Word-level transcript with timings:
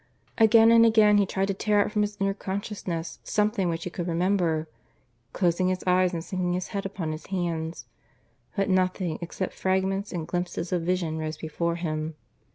Again 0.39 0.71
and 0.71 0.83
again 0.83 1.19
he 1.19 1.27
tried 1.27 1.49
to 1.49 1.53
tear 1.53 1.79
up 1.85 1.91
from 1.91 2.01
his 2.01 2.17
inner 2.19 2.33
consciousness 2.33 3.19
something 3.23 3.69
which 3.69 3.83
he 3.83 3.91
could 3.91 4.07
remember, 4.07 4.67
closing 5.31 5.67
his 5.67 5.83
eyes 5.85 6.11
and 6.11 6.23
sinking 6.23 6.53
his 6.53 6.69
head 6.69 6.87
upon 6.87 7.11
his 7.11 7.27
hands, 7.27 7.85
but 8.55 8.67
nothing 8.67 9.19
except 9.21 9.53
fragments 9.53 10.11
and 10.11 10.27
glimpses 10.27 10.71
of 10.71 10.81
vision 10.81 11.19
rose 11.19 11.37
before 11.37 11.75
him. 11.75 12.15